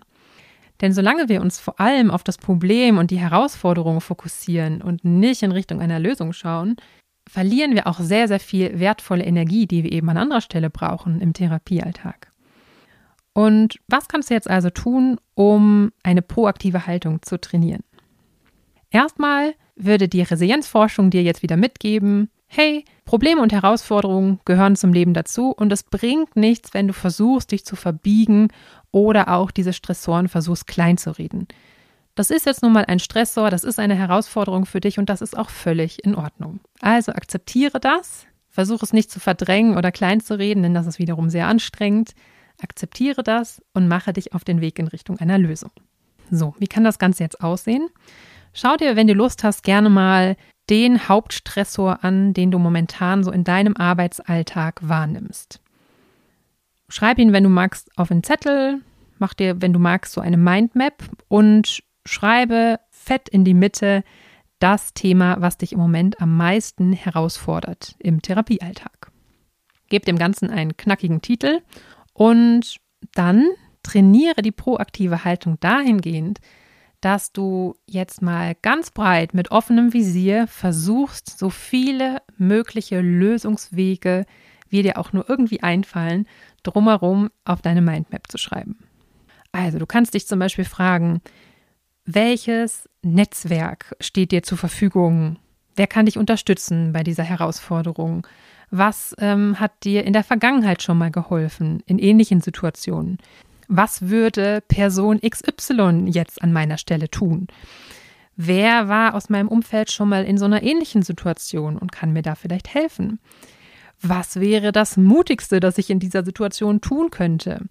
Denn 0.82 0.94
solange 0.94 1.30
wir 1.30 1.42
uns 1.42 1.60
vor 1.60 1.80
allem 1.80 2.12
auf 2.12 2.24
das 2.24 2.38
Problem 2.38 2.98
und 2.98 3.12
die 3.12 3.20
Herausforderungen 3.20 4.02
fokussieren 4.02 4.82
und 4.82 5.06
nicht 5.06 5.44
in 5.44 5.52
Richtung 5.52 5.82
einer 5.82 6.00
Lösung 6.00 6.34
schauen, 6.34 6.76
verlieren 7.28 7.76
wir 7.76 7.88
auch 7.88 8.00
sehr, 8.00 8.28
sehr 8.28 8.40
viel 8.40 8.80
wertvolle 8.80 9.24
Energie, 9.24 9.68
die 9.68 9.84
wir 9.84 9.92
eben 9.92 10.10
an 10.10 10.18
anderer 10.18 10.42
Stelle 10.42 10.70
brauchen 10.70 11.22
im 11.22 11.34
Therapiealltag. 11.34 12.32
Und 13.34 13.80
was 13.88 14.08
kannst 14.08 14.30
du 14.30 14.34
jetzt 14.34 14.50
also 14.50 14.70
tun, 14.70 15.18
um 15.34 15.92
eine 16.04 16.22
proaktive 16.22 16.88
Haltung 16.88 17.22
zu 17.22 17.40
trainieren? 17.40 17.84
Erstmal 18.96 19.56
würde 19.76 20.08
die 20.08 20.22
Resilienzforschung 20.22 21.10
dir 21.10 21.22
jetzt 21.22 21.44
wieder 21.44 21.58
mitgeben, 21.58 22.30
hey, 22.48 22.86
Probleme 23.04 23.42
und 23.42 23.52
Herausforderungen 23.52 24.40
gehören 24.46 24.78
zum 24.78 24.94
Leben 24.94 25.14
dazu 25.14 25.52
und 25.52 25.74
es 25.74 25.84
bringt 25.84 26.38
nichts, 26.38 26.74
wenn 26.74 26.88
du 26.88 26.94
versuchst, 26.94 27.52
dich 27.52 27.66
zu 27.66 27.76
verbiegen 27.76 28.48
oder 28.92 29.34
auch 29.34 29.52
diese 29.52 29.74
Stressoren 29.74 30.30
versuchst 30.30 30.68
klein 30.68 30.98
zu 30.98 31.12
reden. 31.12 31.50
Das 32.16 32.30
ist 32.30 32.46
jetzt 32.46 32.64
nun 32.64 32.72
mal 32.72 32.86
ein 32.86 33.00
Stressor, 33.00 33.50
das 33.50 33.66
ist 33.66 33.80
eine 33.80 33.96
Herausforderung 33.96 34.66
für 34.66 34.80
dich 34.80 34.98
und 34.98 35.10
das 35.10 35.22
ist 35.22 35.38
auch 35.38 35.50
völlig 35.50 36.06
in 36.06 36.16
Ordnung. 36.16 36.62
Also 36.80 37.12
akzeptiere 37.12 37.82
das, 37.82 38.26
versuche 38.48 38.86
es 38.86 38.94
nicht 38.94 39.12
zu 39.12 39.20
verdrängen 39.20 39.76
oder 39.76 39.92
klein 39.92 40.22
zu 40.22 40.40
reden, 40.40 40.64
denn 40.64 40.74
das 40.74 40.88
ist 40.88 41.00
wiederum 41.00 41.30
sehr 41.30 41.48
anstrengend. 41.48 42.14
Akzeptiere 42.64 43.24
das 43.24 43.62
und 43.74 43.90
mache 43.90 44.14
dich 44.14 44.32
auf 44.32 44.46
den 44.46 44.62
Weg 44.62 44.80
in 44.80 44.88
Richtung 44.88 45.20
einer 45.20 45.38
Lösung. 45.38 45.72
So, 46.32 46.56
wie 46.60 46.68
kann 46.68 46.86
das 46.86 46.98
Ganze 46.98 47.24
jetzt 47.24 47.42
aussehen? 47.42 47.90
Schau 48.58 48.78
dir, 48.78 48.96
wenn 48.96 49.08
du 49.08 49.14
Lust 49.14 49.44
hast, 49.44 49.64
gerne 49.64 49.90
mal 49.90 50.38
den 50.70 51.10
Hauptstressor 51.10 52.06
an, 52.06 52.34
den 52.34 52.52
du 52.52 52.58
momentan 52.58 53.22
so 53.22 53.30
in 53.30 53.44
deinem 53.44 53.76
Arbeitsalltag 53.76 54.80
wahrnimmst. 54.82 55.60
Schreib 56.88 57.20
ihn, 57.20 57.34
wenn 57.34 57.44
du 57.44 57.50
magst, 57.50 57.92
auf 57.98 58.12
einen 58.12 58.24
Zettel, 58.24 58.80
mach 59.20 59.34
dir, 59.34 59.62
wenn 59.62 59.74
du 59.74 59.80
magst, 59.80 60.14
so 60.14 60.22
eine 60.22 60.38
Mindmap 60.38 61.04
und 61.28 61.84
schreibe 62.06 62.80
fett 62.92 63.28
in 63.28 63.44
die 63.44 63.54
Mitte 63.54 64.06
das 64.60 64.94
Thema, 64.94 65.36
was 65.42 65.58
dich 65.58 65.74
im 65.74 65.80
Moment 65.80 66.22
am 66.22 66.38
meisten 66.38 66.94
herausfordert 66.94 67.96
im 68.00 68.22
Therapiealltag. 68.22 69.12
Gib 69.90 70.06
dem 70.06 70.18
Ganzen 70.18 70.50
einen 70.50 70.78
knackigen 70.78 71.22
Titel 71.22 71.60
und 72.14 72.78
dann 73.16 73.50
trainiere 73.84 74.42
die 74.42 74.54
proaktive 74.54 75.26
Haltung 75.26 75.60
dahingehend, 75.60 76.40
dass 77.06 77.32
du 77.32 77.76
jetzt 77.86 78.24
mal 78.24 78.56
ganz 78.64 78.90
breit 78.90 79.36
mit 79.36 79.52
offenem 79.52 79.94
Visier 79.94 80.48
versuchst, 80.48 81.38
so 81.38 81.52
viele 81.52 82.24
mögliche 82.40 83.00
Lösungswege, 83.00 84.26
wie 84.70 84.82
dir 84.82 84.98
auch 84.98 85.14
nur 85.14 85.30
irgendwie 85.30 85.62
einfallen, 85.62 86.28
drumherum 86.64 87.30
auf 87.44 87.62
deine 87.62 87.84
Mindmap 87.84 88.24
zu 88.28 88.40
schreiben. 88.40 88.80
Also 89.52 89.78
du 89.78 89.86
kannst 89.86 90.16
dich 90.16 90.26
zum 90.26 90.40
Beispiel 90.40 90.66
fragen, 90.66 91.22
welches 92.06 92.90
Netzwerk 93.04 93.96
steht 94.00 94.32
dir 94.32 94.42
zur 94.42 94.58
Verfügung? 94.58 95.38
Wer 95.76 95.86
kann 95.86 96.08
dich 96.08 96.18
unterstützen 96.18 96.92
bei 96.92 97.04
dieser 97.04 97.24
Herausforderung? 97.24 98.26
Was 98.72 99.16
ähm, 99.20 99.60
hat 99.60 99.84
dir 99.84 100.06
in 100.06 100.14
der 100.14 100.24
Vergangenheit 100.24 100.82
schon 100.82 100.98
mal 100.98 101.12
geholfen, 101.12 101.84
in 101.86 102.00
ähnlichen 102.00 102.42
Situationen? 102.42 103.20
Was 103.68 104.10
würde 104.10 104.62
Person 104.68 105.20
XY 105.22 106.06
jetzt 106.08 106.42
an 106.42 106.54
meiner 106.54 106.78
Stelle 106.78 107.10
tun? 107.10 107.48
Wer 108.36 108.90
war 108.90 109.16
aus 109.16 109.30
meinem 109.30 109.48
Umfeld 109.48 109.92
schon 109.92 110.10
mal 110.10 110.26
in 110.26 110.38
so 110.38 110.46
einer 110.46 110.62
ähnlichen 110.62 111.04
Situation 111.04 111.78
und 111.78 111.92
kann 111.92 112.12
mir 112.12 112.22
da 112.22 112.36
vielleicht 112.36 112.74
helfen? 112.74 113.20
Was 114.02 114.40
wäre 114.40 114.72
das 114.72 114.98
Mutigste, 114.98 115.60
das 115.60 115.78
ich 115.78 115.90
in 115.90 116.00
dieser 116.00 116.26
Situation 116.26 116.82
tun 116.82 117.12
könnte? 117.12 117.62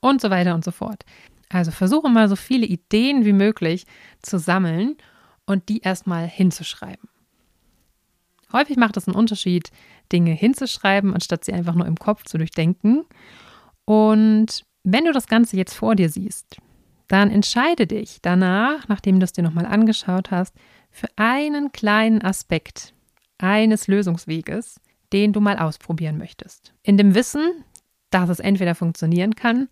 Und 0.00 0.20
so 0.20 0.30
weiter 0.30 0.54
und 0.54 0.64
so 0.64 0.70
fort. 0.70 1.04
Also 1.48 1.70
versuche 1.70 2.08
mal 2.08 2.28
so 2.28 2.36
viele 2.36 2.66
Ideen 2.66 3.24
wie 3.24 3.32
möglich 3.32 3.86
zu 4.20 4.38
sammeln 4.38 4.96
und 5.46 5.68
die 5.68 5.80
erstmal 5.80 6.26
hinzuschreiben. 6.26 7.08
Häufig 8.52 8.76
macht 8.76 8.96
es 8.96 9.08
einen 9.08 9.16
Unterschied, 9.16 9.70
Dinge 10.12 10.32
hinzuschreiben, 10.32 11.14
anstatt 11.14 11.44
sie 11.44 11.52
einfach 11.52 11.74
nur 11.74 11.86
im 11.86 11.96
Kopf 11.96 12.24
zu 12.24 12.36
durchdenken. 12.36 13.04
Und 13.84 14.64
wenn 14.84 15.04
du 15.04 15.12
das 15.12 15.26
Ganze 15.26 15.56
jetzt 15.56 15.74
vor 15.74 15.94
dir 15.94 16.08
siehst, 16.08 16.56
dann 17.08 17.30
entscheide 17.30 17.86
dich 17.86 18.18
danach, 18.22 18.88
nachdem 18.88 19.20
du 19.20 19.24
es 19.24 19.32
dir 19.32 19.42
nochmal 19.42 19.66
angeschaut 19.66 20.30
hast, 20.30 20.54
für 20.90 21.08
einen 21.16 21.72
kleinen 21.72 22.22
Aspekt 22.22 22.94
eines 23.38 23.86
Lösungsweges, 23.86 24.80
den 25.12 25.32
du 25.32 25.40
mal 25.40 25.58
ausprobieren 25.58 26.18
möchtest. 26.18 26.74
In 26.82 26.96
dem 26.96 27.14
Wissen, 27.14 27.64
dass 28.10 28.28
es 28.28 28.40
entweder 28.40 28.74
funktionieren 28.74 29.34
kann 29.34 29.68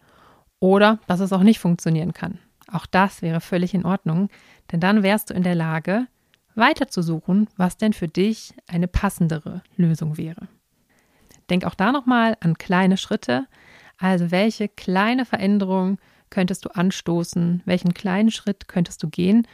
oder 0.58 0.98
dass 1.06 1.20
es 1.20 1.32
auch 1.32 1.42
nicht 1.42 1.58
funktionieren 1.58 2.12
kann. 2.12 2.38
Auch 2.70 2.86
das 2.86 3.22
wäre 3.22 3.40
völlig 3.40 3.74
in 3.74 3.84
Ordnung, 3.84 4.28
denn 4.70 4.80
dann 4.80 5.02
wärst 5.02 5.30
du 5.30 5.34
in 5.34 5.42
der 5.42 5.54
Lage, 5.54 6.06
weiterzusuchen, 6.54 7.48
was 7.56 7.76
denn 7.76 7.92
für 7.92 8.08
dich 8.08 8.54
eine 8.66 8.88
passendere 8.88 9.62
Lösung 9.76 10.16
wäre. 10.16 10.48
Denk 11.48 11.64
auch 11.64 11.74
da 11.74 11.92
nochmal 11.92 12.36
an 12.40 12.58
kleine 12.58 12.96
Schritte. 12.96 13.46
Also 14.00 14.30
welche 14.30 14.68
kleine 14.68 15.26
Veränderung 15.26 15.98
könntest 16.30 16.64
du 16.64 16.70
anstoßen? 16.70 17.62
Welchen 17.66 17.92
kleinen 17.92 18.30
Schritt 18.30 18.66
könntest 18.66 19.02
du 19.02 19.10
gehen, 19.10 19.46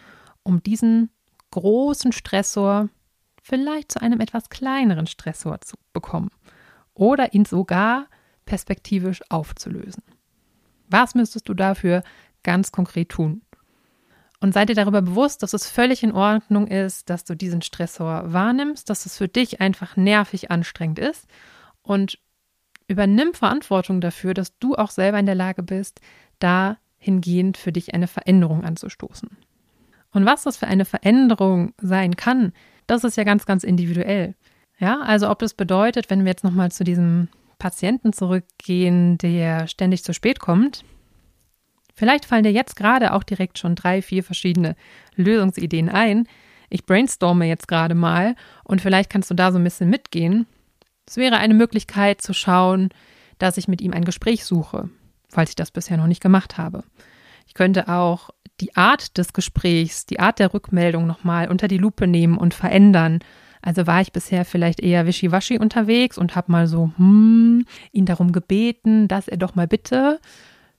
um 0.44 0.62
diesen 0.62 1.10
großen 1.50 2.12
Stressor 2.12 2.88
vielleicht 3.42 3.90
zu 3.90 4.00
einem 4.00 4.20
etwas 4.20 4.48
kleineren 4.48 5.08
Stressor 5.08 5.60
zu 5.60 5.76
bekommen 5.92 6.30
oder 6.94 7.34
ihn 7.34 7.44
sogar 7.44 8.06
perspektivisch 8.44 9.20
aufzulösen? 9.30 10.04
Was 10.88 11.16
müsstest 11.16 11.48
du 11.48 11.54
dafür 11.54 12.04
ganz 12.44 12.70
konkret 12.70 13.08
tun? 13.08 13.42
Und 14.38 14.52
sei 14.52 14.64
dir 14.64 14.76
darüber 14.76 15.02
bewusst, 15.02 15.42
dass 15.42 15.54
es 15.54 15.68
völlig 15.68 16.04
in 16.04 16.12
Ordnung 16.12 16.68
ist, 16.68 17.10
dass 17.10 17.24
du 17.24 17.34
diesen 17.34 17.62
Stressor 17.62 18.32
wahrnimmst, 18.32 18.88
dass 18.90 19.06
es 19.06 19.16
für 19.16 19.26
dich 19.26 19.60
einfach 19.60 19.96
nervig 19.96 20.52
anstrengend 20.52 21.00
ist 21.00 21.26
und 21.82 22.20
übernimm 22.88 23.34
Verantwortung 23.34 24.00
dafür, 24.00 24.34
dass 24.34 24.58
du 24.58 24.74
auch 24.74 24.90
selber 24.90 25.18
in 25.18 25.26
der 25.26 25.34
Lage 25.34 25.62
bist, 25.62 26.00
dahingehend 26.38 27.56
für 27.56 27.72
dich 27.72 27.94
eine 27.94 28.06
Veränderung 28.06 28.64
anzustoßen. 28.64 29.30
Und 30.12 30.24
was 30.24 30.44
das 30.44 30.56
für 30.56 30.66
eine 30.66 30.84
Veränderung 30.84 31.74
sein 31.78 32.16
kann, 32.16 32.52
das 32.86 33.04
ist 33.04 33.16
ja 33.16 33.24
ganz, 33.24 33.46
ganz 33.46 33.64
individuell. 33.64 34.34
Ja, 34.78 35.00
also 35.00 35.30
ob 35.30 35.38
das 35.38 35.54
bedeutet, 35.54 36.10
wenn 36.10 36.24
wir 36.24 36.30
jetzt 36.30 36.44
nochmal 36.44 36.70
zu 36.70 36.84
diesem 36.84 37.28
Patienten 37.58 38.12
zurückgehen, 38.12 39.18
der 39.18 39.66
ständig 39.66 40.04
zu 40.04 40.12
spät 40.12 40.38
kommt, 40.38 40.84
vielleicht 41.94 42.26
fallen 42.26 42.44
dir 42.44 42.52
jetzt 42.52 42.76
gerade 42.76 43.12
auch 43.14 43.22
direkt 43.22 43.58
schon 43.58 43.74
drei, 43.74 44.02
vier 44.02 44.22
verschiedene 44.22 44.76
Lösungsideen 45.14 45.88
ein. 45.88 46.28
Ich 46.68 46.84
brainstorme 46.84 47.46
jetzt 47.46 47.68
gerade 47.68 47.94
mal 47.94 48.36
und 48.64 48.80
vielleicht 48.80 49.10
kannst 49.10 49.30
du 49.30 49.34
da 49.34 49.52
so 49.52 49.58
ein 49.58 49.64
bisschen 49.64 49.88
mitgehen. 49.88 50.46
Es 51.06 51.16
wäre 51.16 51.36
eine 51.36 51.54
Möglichkeit 51.54 52.20
zu 52.20 52.34
schauen, 52.34 52.90
dass 53.38 53.56
ich 53.56 53.68
mit 53.68 53.80
ihm 53.80 53.92
ein 53.92 54.04
Gespräch 54.04 54.44
suche, 54.44 54.90
falls 55.28 55.50
ich 55.50 55.56
das 55.56 55.70
bisher 55.70 55.96
noch 55.96 56.06
nicht 56.06 56.22
gemacht 56.22 56.58
habe. 56.58 56.84
Ich 57.46 57.54
könnte 57.54 57.88
auch 57.88 58.30
die 58.60 58.75
Art 58.76 59.18
des 59.18 59.32
Gesprächs, 59.32 60.06
die 60.06 60.20
Art 60.20 60.38
der 60.38 60.52
Rückmeldung 60.52 61.06
nochmal 61.06 61.48
unter 61.48 61.68
die 61.68 61.78
Lupe 61.78 62.06
nehmen 62.06 62.38
und 62.38 62.54
verändern 62.54 63.20
also 63.66 63.84
war 63.88 64.00
ich 64.00 64.12
bisher 64.12 64.44
vielleicht 64.44 64.78
eher 64.78 65.06
wischiwaschi 65.06 65.58
unterwegs 65.58 66.18
und 66.18 66.36
habe 66.36 66.52
mal 66.52 66.68
so, 66.68 66.92
hm, 66.98 67.66
ihn 67.90 68.06
darum 68.06 68.30
gebeten, 68.30 69.08
dass 69.08 69.26
er 69.26 69.38
doch 69.38 69.56
mal 69.56 69.66
bitte. 69.66 70.20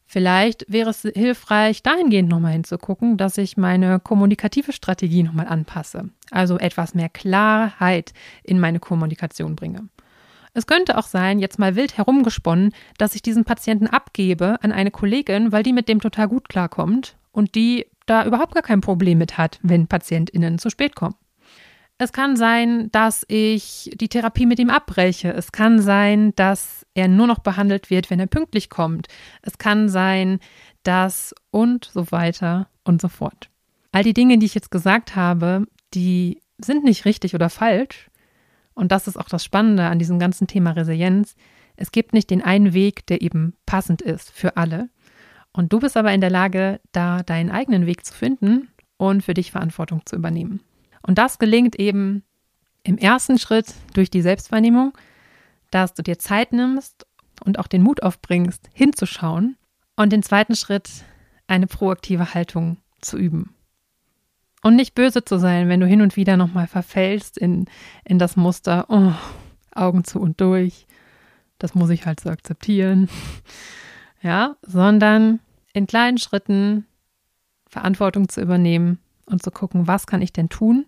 Vielleicht 0.05 0.65
wäre 0.71 0.91
es 0.91 1.01
hilfreich, 1.01 1.83
dahingehend 1.83 2.29
nochmal 2.29 2.53
hinzugucken, 2.53 3.17
dass 3.17 3.37
ich 3.37 3.57
meine 3.57 3.99
kommunikative 3.99 4.71
Strategie 4.71 5.23
nochmal 5.23 5.47
anpasse. 5.47 6.11
Also 6.31 6.57
etwas 6.59 6.95
mehr 6.95 7.09
Klarheit 7.09 8.13
in 8.41 8.57
meine 8.57 8.79
Kommunikation 8.79 9.57
bringe. 9.57 9.89
Es 10.57 10.65
könnte 10.65 10.97
auch 10.97 11.05
sein, 11.05 11.37
jetzt 11.37 11.59
mal 11.59 11.75
wild 11.75 11.97
herumgesponnen, 11.97 12.73
dass 12.97 13.13
ich 13.13 13.21
diesen 13.21 13.45
Patienten 13.45 13.85
abgebe 13.85 14.57
an 14.63 14.71
eine 14.71 14.89
Kollegin, 14.89 15.51
weil 15.51 15.61
die 15.61 15.71
mit 15.71 15.87
dem 15.87 16.01
total 16.01 16.27
gut 16.27 16.49
klarkommt 16.49 17.15
und 17.31 17.53
die 17.53 17.85
da 18.07 18.25
überhaupt 18.25 18.55
gar 18.55 18.63
kein 18.63 18.81
Problem 18.81 19.19
mit 19.19 19.37
hat, 19.37 19.59
wenn 19.61 19.85
PatientInnen 19.85 20.57
zu 20.57 20.71
spät 20.71 20.95
kommen. 20.95 21.13
Es 21.99 22.11
kann 22.11 22.35
sein, 22.35 22.89
dass 22.91 23.23
ich 23.27 23.91
die 24.01 24.09
Therapie 24.09 24.47
mit 24.47 24.57
ihm 24.57 24.71
abbreche. 24.71 25.31
Es 25.31 25.51
kann 25.51 25.79
sein, 25.79 26.33
dass 26.35 26.87
er 26.95 27.07
nur 27.07 27.27
noch 27.27 27.39
behandelt 27.39 27.91
wird, 27.91 28.09
wenn 28.09 28.19
er 28.19 28.25
pünktlich 28.25 28.71
kommt. 28.71 29.09
Es 29.43 29.59
kann 29.59 29.89
sein, 29.89 30.39
dass 30.81 31.35
und 31.51 31.85
so 31.85 32.11
weiter 32.11 32.67
und 32.83 32.99
so 32.99 33.09
fort. 33.09 33.51
All 33.91 34.03
die 34.03 34.15
Dinge, 34.15 34.39
die 34.39 34.47
ich 34.47 34.55
jetzt 34.55 34.71
gesagt 34.71 35.15
habe, 35.15 35.67
die 35.93 36.41
sind 36.57 36.83
nicht 36.83 37.05
richtig 37.05 37.35
oder 37.35 37.51
falsch. 37.51 38.09
Und 38.77 38.91
das 38.91 39.07
ist 39.07 39.17
auch 39.17 39.27
das 39.27 39.43
Spannende 39.43 39.87
an 39.87 39.97
diesem 39.97 40.19
ganzen 40.19 40.45
Thema 40.45 40.69
Resilienz. 40.69 41.35
Es 41.77 41.91
gibt 41.91 42.13
nicht 42.13 42.29
den 42.29 42.43
einen 42.43 42.73
Weg, 42.73 43.07
der 43.07 43.23
eben 43.23 43.55
passend 43.65 44.03
ist 44.03 44.31
für 44.31 44.55
alle. 44.55 44.89
Und 45.51 45.73
du 45.73 45.79
bist 45.79 45.97
aber 45.97 46.13
in 46.13 46.21
der 46.21 46.29
Lage, 46.29 46.79
da 46.91 47.23
deinen 47.23 47.49
eigenen 47.49 47.87
Weg 47.87 48.05
zu 48.05 48.13
finden 48.13 48.69
und 48.97 49.23
für 49.23 49.33
dich 49.33 49.49
Verantwortung 49.49 50.05
zu 50.05 50.15
übernehmen. 50.15 50.61
Und 51.01 51.17
das 51.17 51.39
gelingt 51.39 51.79
eben 51.79 52.23
im 52.83 52.99
ersten 52.99 53.39
Schritt 53.39 53.73
durch 53.95 54.11
die 54.11 54.21
Selbstwahrnehmung, 54.21 54.93
dass 55.71 55.95
du 55.95 56.03
dir 56.03 56.19
Zeit 56.19 56.53
nimmst 56.53 57.07
und 57.43 57.57
auch 57.57 57.67
den 57.67 57.81
Mut 57.81 58.03
aufbringst, 58.03 58.69
hinzuschauen. 58.73 59.57
Und 59.95 60.13
den 60.13 60.21
zweiten 60.21 60.55
Schritt, 60.55 60.87
eine 61.47 61.65
proaktive 61.65 62.35
Haltung 62.35 62.77
zu 63.01 63.17
üben. 63.17 63.55
Und 64.63 64.75
nicht 64.75 64.95
böse 64.95 65.23
zu 65.23 65.37
sein, 65.37 65.69
wenn 65.69 65.79
du 65.79 65.85
hin 65.85 66.01
und 66.01 66.15
wieder 66.15 66.35
nochmal 66.35 66.67
verfällst 66.67 67.37
in, 67.37 67.65
in 68.03 68.19
das 68.19 68.35
Muster, 68.35 68.85
oh, 68.89 69.13
Augen 69.73 70.03
zu 70.03 70.19
und 70.19 70.41
durch, 70.41 70.87
das 71.59 71.75
muss 71.75 71.89
ich 71.89 72.05
halt 72.05 72.19
so 72.19 72.29
akzeptieren. 72.29 73.09
Ja, 74.23 74.55
sondern 74.63 75.39
in 75.73 75.85
kleinen 75.85 76.17
Schritten 76.17 76.87
Verantwortung 77.69 78.29
zu 78.29 78.41
übernehmen 78.41 78.99
und 79.25 79.43
zu 79.43 79.51
gucken, 79.51 79.87
was 79.87 80.07
kann 80.07 80.23
ich 80.23 80.33
denn 80.33 80.49
tun, 80.49 80.85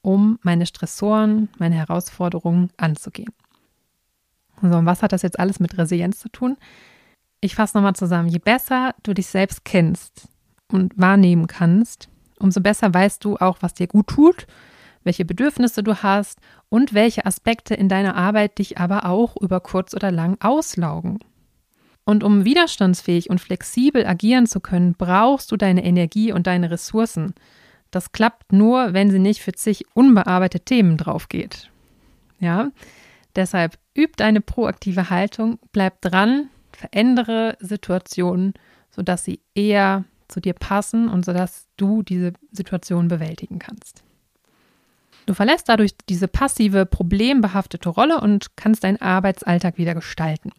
um 0.00 0.38
meine 0.42 0.64
Stressoren, 0.64 1.48
meine 1.58 1.74
Herausforderungen 1.74 2.70
anzugehen. 2.76 3.32
So, 4.62 4.76
und 4.76 4.86
was 4.86 5.02
hat 5.02 5.12
das 5.12 5.22
jetzt 5.22 5.38
alles 5.38 5.60
mit 5.60 5.76
Resilienz 5.76 6.18
zu 6.20 6.28
tun? 6.28 6.56
Ich 7.40 7.54
fasse 7.54 7.76
nochmal 7.76 7.94
zusammen. 7.94 8.28
Je 8.28 8.38
besser 8.38 8.94
du 9.02 9.14
dich 9.14 9.26
selbst 9.26 9.64
kennst 9.64 10.28
und 10.70 10.96
wahrnehmen 10.96 11.46
kannst, 11.46 12.08
umso 12.40 12.60
besser 12.60 12.92
weißt 12.92 13.24
du 13.24 13.36
auch, 13.36 13.58
was 13.60 13.74
dir 13.74 13.86
gut 13.86 14.08
tut, 14.08 14.46
welche 15.04 15.24
Bedürfnisse 15.24 15.82
du 15.82 16.02
hast 16.02 16.38
und 16.68 16.94
welche 16.94 17.24
Aspekte 17.26 17.74
in 17.74 17.88
deiner 17.88 18.16
Arbeit 18.16 18.58
dich 18.58 18.78
aber 18.78 19.06
auch 19.06 19.36
über 19.36 19.60
kurz 19.60 19.94
oder 19.94 20.10
lang 20.10 20.36
auslaugen. 20.40 21.18
Und 22.04 22.24
um 22.24 22.44
widerstandsfähig 22.44 23.28
und 23.28 23.40
flexibel 23.40 24.06
agieren 24.06 24.46
zu 24.46 24.60
können, 24.60 24.94
brauchst 24.96 25.52
du 25.52 25.56
deine 25.56 25.84
Energie 25.84 26.32
und 26.32 26.46
deine 26.46 26.70
Ressourcen. 26.70 27.34
Das 27.90 28.12
klappt 28.12 28.52
nur, 28.52 28.94
wenn 28.94 29.10
sie 29.10 29.18
nicht 29.18 29.42
für 29.42 29.52
zig 29.52 29.84
unbearbeitete 29.94 30.64
Themen 30.64 30.96
drauf 30.96 31.28
geht. 31.28 31.70
Ja, 32.40 32.70
deshalb 33.36 33.78
üb 33.96 34.16
deine 34.16 34.40
proaktive 34.40 35.10
Haltung, 35.10 35.58
bleib 35.72 36.00
dran, 36.00 36.48
verändere 36.72 37.56
Situationen, 37.60 38.54
sodass 38.90 39.24
sie 39.24 39.40
eher 39.54 40.04
zu 40.28 40.40
dir 40.40 40.54
passen 40.54 41.08
und 41.08 41.24
sodass 41.24 41.66
du 41.76 42.02
diese 42.02 42.32
Situation 42.52 43.08
bewältigen 43.08 43.58
kannst. 43.58 44.02
Du 45.26 45.34
verlässt 45.34 45.68
dadurch 45.68 45.92
diese 46.08 46.26
passive, 46.26 46.86
problembehaftete 46.86 47.88
Rolle 47.88 48.20
und 48.20 48.56
kannst 48.56 48.84
deinen 48.84 49.00
Arbeitsalltag 49.00 49.76
wieder 49.76 49.94
gestalten. 49.94 50.52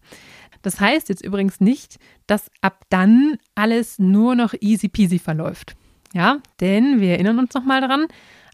Das 0.62 0.80
heißt 0.80 1.10
jetzt 1.10 1.24
übrigens 1.24 1.60
nicht, 1.60 1.98
dass 2.28 2.52
ab 2.62 2.86
dann 2.90 3.38
alles 3.56 3.98
nur 3.98 4.36
noch 4.36 4.54
easy 4.60 4.90
peasy 4.90 5.20
verläuft. 5.20 5.76
Ja, 6.14 6.40
denn 6.60 7.02
wir 7.02 7.12
erinnern 7.12 7.40
uns 7.40 7.54
nochmal 7.54 7.82
daran, 7.82 8.08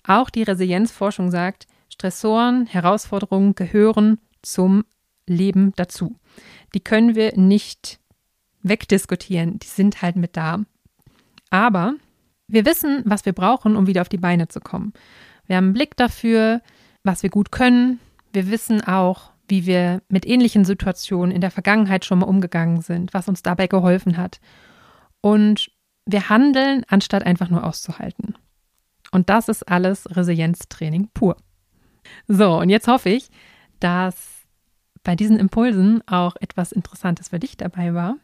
auch 0.05 0.29
die 0.29 0.43
Resilienzforschung 0.43 1.31
sagt, 1.31 1.67
Stressoren, 1.89 2.65
Herausforderungen 2.65 3.55
gehören 3.55 4.19
zum 4.41 4.85
Leben 5.27 5.73
dazu. 5.75 6.15
Die 6.73 6.79
können 6.79 7.15
wir 7.15 7.37
nicht 7.37 7.99
wegdiskutieren, 8.61 9.59
die 9.59 9.67
sind 9.67 10.01
halt 10.01 10.15
mit 10.15 10.37
da. 10.37 10.63
Aber 11.55 11.93
wir 12.49 12.65
wissen, 12.65 13.01
was 13.05 13.25
wir 13.25 13.31
brauchen, 13.31 13.77
um 13.77 13.87
wieder 13.87 14.01
auf 14.01 14.09
die 14.09 14.17
Beine 14.17 14.49
zu 14.49 14.59
kommen. 14.59 14.91
Wir 15.47 15.55
haben 15.55 15.67
einen 15.67 15.73
Blick 15.73 15.95
dafür, 15.95 16.61
was 17.03 17.23
wir 17.23 17.29
gut 17.29 17.49
können. 17.49 18.01
Wir 18.33 18.51
wissen 18.51 18.81
auch, 18.81 19.31
wie 19.47 19.65
wir 19.65 20.01
mit 20.09 20.25
ähnlichen 20.25 20.65
Situationen 20.65 21.33
in 21.33 21.39
der 21.39 21.51
Vergangenheit 21.51 22.03
schon 22.03 22.19
mal 22.19 22.25
umgegangen 22.25 22.81
sind, 22.81 23.13
was 23.13 23.29
uns 23.29 23.41
dabei 23.41 23.67
geholfen 23.67 24.17
hat. 24.17 24.41
Und 25.21 25.71
wir 26.05 26.27
handeln, 26.27 26.83
anstatt 26.89 27.25
einfach 27.25 27.49
nur 27.49 27.63
auszuhalten. 27.63 28.35
Und 29.11 29.29
das 29.29 29.47
ist 29.47 29.63
alles 29.63 30.13
Resilienztraining 30.13 31.07
pur. 31.13 31.37
So, 32.27 32.59
und 32.59 32.69
jetzt 32.69 32.89
hoffe 32.89 33.09
ich, 33.09 33.29
dass 33.79 34.41
bei 35.03 35.15
diesen 35.15 35.39
Impulsen 35.39 36.05
auch 36.05 36.35
etwas 36.41 36.73
Interessantes 36.73 37.29
für 37.29 37.39
dich 37.39 37.55
dabei 37.55 37.93
war. 37.93 38.17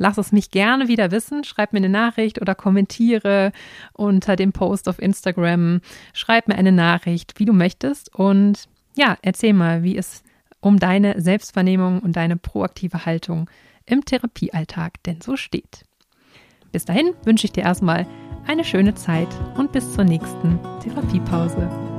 Lass 0.00 0.16
es 0.16 0.32
mich 0.32 0.50
gerne 0.50 0.88
wieder 0.88 1.10
wissen. 1.10 1.44
Schreib 1.44 1.74
mir 1.74 1.76
eine 1.76 1.90
Nachricht 1.90 2.40
oder 2.40 2.54
kommentiere 2.54 3.52
unter 3.92 4.34
dem 4.34 4.50
Post 4.50 4.88
auf 4.88 4.98
Instagram. 4.98 5.82
Schreib 6.14 6.48
mir 6.48 6.54
eine 6.54 6.72
Nachricht, 6.72 7.38
wie 7.38 7.44
du 7.44 7.52
möchtest. 7.52 8.12
Und 8.14 8.66
ja, 8.96 9.18
erzähl 9.20 9.52
mal, 9.52 9.82
wie 9.82 9.98
es 9.98 10.22
um 10.60 10.78
deine 10.78 11.20
Selbstvernehmung 11.20 12.00
und 12.00 12.16
deine 12.16 12.38
proaktive 12.38 13.04
Haltung 13.04 13.50
im 13.84 14.02
Therapiealltag 14.02 15.02
denn 15.04 15.20
so 15.20 15.36
steht. 15.36 15.84
Bis 16.72 16.86
dahin 16.86 17.12
wünsche 17.24 17.44
ich 17.44 17.52
dir 17.52 17.64
erstmal 17.64 18.06
eine 18.46 18.64
schöne 18.64 18.94
Zeit 18.94 19.28
und 19.58 19.70
bis 19.72 19.92
zur 19.92 20.04
nächsten 20.04 20.58
Therapiepause. 20.82 21.89